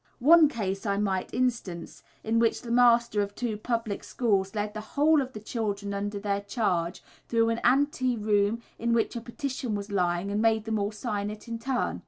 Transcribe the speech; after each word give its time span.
One 0.17 0.47
case 0.49 0.87
I 0.87 0.97
might 0.97 1.31
instance, 1.31 2.01
in 2.23 2.39
which 2.39 2.63
the 2.63 2.71
masters 2.71 3.23
of 3.23 3.35
two 3.35 3.55
public 3.55 4.03
schools 4.03 4.55
led 4.55 4.73
the 4.73 4.81
whole 4.97 5.21
of 5.21 5.33
the 5.33 5.39
children 5.39 5.93
under 5.93 6.19
their 6.19 6.41
charge 6.41 7.03
through 7.27 7.49
an 7.49 7.59
ante 7.59 8.17
room 8.17 8.63
in 8.79 8.93
which 8.93 9.15
a 9.15 9.21
petition 9.21 9.75
was 9.75 9.91
lying, 9.91 10.31
and 10.31 10.41
made 10.41 10.65
them 10.65 10.79
all 10.79 10.91
sign 10.91 11.29
it 11.29 11.47
in 11.47 11.59
turn. 11.59 11.99